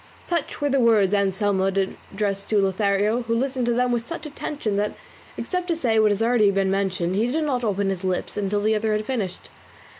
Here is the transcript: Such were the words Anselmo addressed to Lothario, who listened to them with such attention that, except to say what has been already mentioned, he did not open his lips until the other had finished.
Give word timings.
Such 0.23 0.59
were 0.59 0.69
the 0.69 0.79
words 0.79 1.13
Anselmo 1.13 1.65
addressed 2.11 2.49
to 2.49 2.59
Lothario, 2.59 3.21
who 3.21 3.35
listened 3.35 3.67
to 3.67 3.73
them 3.73 3.91
with 3.91 4.07
such 4.07 4.25
attention 4.25 4.75
that, 4.77 4.95
except 5.37 5.67
to 5.67 5.75
say 5.75 5.99
what 5.99 6.09
has 6.09 6.17
been 6.21 6.27
already 6.27 6.51
mentioned, 6.51 7.15
he 7.15 7.27
did 7.27 7.43
not 7.43 7.63
open 7.63 7.89
his 7.91 8.03
lips 8.03 8.35
until 8.35 8.61
the 8.61 8.73
other 8.73 8.93
had 8.93 9.05
finished. 9.05 9.51